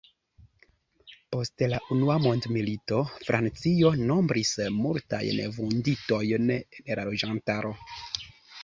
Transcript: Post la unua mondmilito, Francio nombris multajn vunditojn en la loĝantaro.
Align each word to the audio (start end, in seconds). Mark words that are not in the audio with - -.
Post 1.35 1.63
la 1.73 1.81
unua 1.97 2.15
mondmilito, 2.23 3.03
Francio 3.27 3.93
nombris 4.13 4.55
multajn 4.81 5.45
vunditojn 5.61 6.53
en 6.61 6.93
la 7.01 7.09
loĝantaro. 7.13 7.79